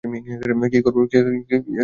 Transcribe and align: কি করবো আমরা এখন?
কি 0.71 0.79
করবো 0.85 1.01
আমরা 1.03 1.19
এখন? 1.51 1.71